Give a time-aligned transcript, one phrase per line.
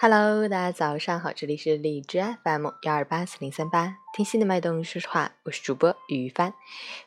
[0.00, 6.54] Hello，大家早上好，这里是荔枝 FM 幺二八四零三八，听心的脉动，说实话，我是主播于帆。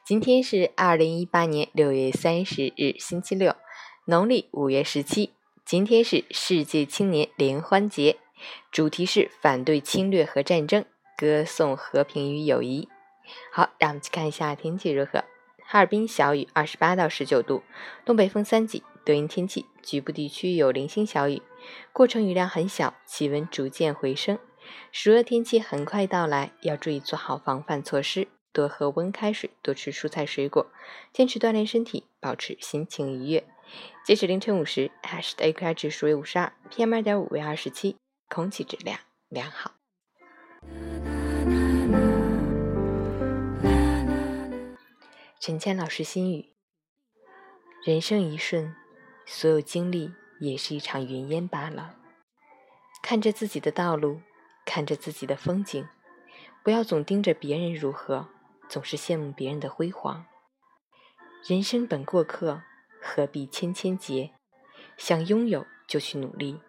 [0.03, 3.55] 今天是二零一八年六月三十日，星期六，
[4.03, 5.31] 农历五月十七。
[5.63, 8.17] 今天是世界青年联欢节，
[8.73, 10.83] 主题是反对侵略和战争，
[11.15, 12.89] 歌颂和平与友谊。
[13.53, 15.23] 好，让我们去看一下天气如何。
[15.63, 17.63] 哈尔滨小雨，二十八到十九度，
[18.03, 21.41] 东北风三级，多云天气，局部地区有零星小雨，
[21.91, 24.37] 过程雨量很小，气温逐渐回升，
[24.91, 30.71] 暑热天气很快到来，要注意做好防范措施，多喝温开水，多吃蔬菜水果，
[31.11, 33.43] 坚持锻炼身体，保持心情愉悦。
[34.05, 37.95] 截止凌晨五时，海市的 AQI 指数为五十二，PM 二点五为二十七，
[38.29, 39.71] 空气质量良好。
[45.39, 46.53] 陈谦老师心语：
[47.83, 48.75] 人生一瞬，
[49.25, 51.95] 所有经历也是一场云烟罢了。
[53.01, 54.21] 看着自己的道路，
[54.65, 55.87] 看着自己的风景，
[56.63, 58.27] 不要总盯着别人如何，
[58.69, 60.25] 总是羡慕别人的辉煌。
[61.43, 62.61] 人生本过客，
[63.01, 64.31] 何必千千结？
[64.97, 66.61] 想拥有就去努力，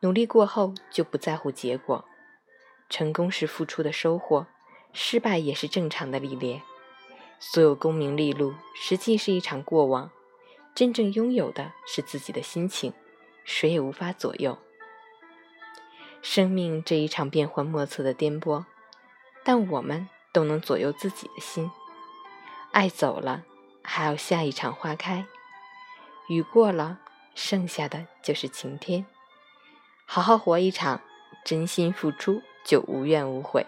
[0.00, 2.04] 努力过后就不在乎结果。
[2.88, 4.48] 成功是付出的收获，
[4.92, 6.62] 失败也是正常的历练。
[7.38, 10.10] 所有功名利禄，实际是一场过往。
[10.74, 12.92] 真正拥有的是自己的心情，
[13.44, 14.58] 谁也无法左右。
[16.22, 18.64] 生命这一场变幻莫测的颠簸，
[19.42, 21.70] 但我们都能左右自己的心。
[22.72, 23.44] 爱走了，
[23.82, 25.24] 还有下一场花开；
[26.28, 27.00] 雨过了，
[27.34, 29.06] 剩下的就是晴天。
[30.06, 31.00] 好好活一场，
[31.44, 33.66] 真心付出就无怨无悔。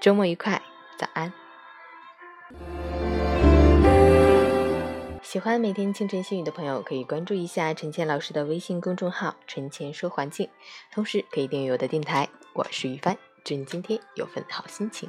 [0.00, 0.62] 周末愉快，
[0.96, 1.32] 早安。
[5.32, 10.46] 喜欢每天清晨心语的朋友，可以关注一下陈倩老师的微信公众号“陈倩说环境”，
[10.92, 12.28] 同时可以订阅我的电台。
[12.52, 15.08] 我是于帆，祝你今天有份好心情。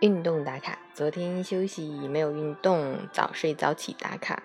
[0.00, 4.42] 运动打卡，昨天休息没有运动，早睡早起打卡。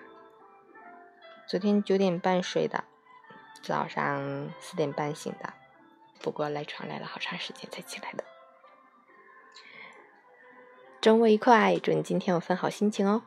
[1.48, 2.84] 昨天九点半睡的，
[3.60, 5.52] 早上四点半醒的，
[6.20, 8.22] 不过赖床赖了好长时间才起来的。
[11.00, 13.22] 周末愉快，祝你今天有份好心情哦。